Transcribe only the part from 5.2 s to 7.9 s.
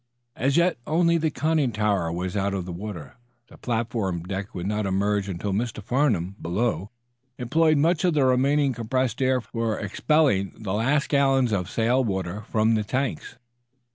until Mr. Farnum, below, employed